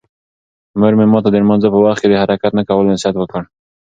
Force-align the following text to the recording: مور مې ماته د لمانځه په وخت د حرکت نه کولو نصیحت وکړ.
مور 0.79 0.93
مې 0.97 1.05
ماته 1.11 1.29
د 1.31 1.35
لمانځه 1.43 1.69
په 1.71 1.79
وخت 1.85 2.03
د 2.09 2.13
حرکت 2.21 2.51
نه 2.59 2.63
کولو 2.69 2.93
نصیحت 2.95 3.15
وکړ. 3.17 3.41